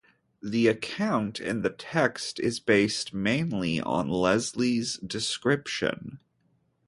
[0.41, 6.17] The account in the text is based mainly on Leslie's description.